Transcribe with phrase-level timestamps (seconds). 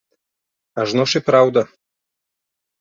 [0.85, 1.67] Ажно ж і праўда.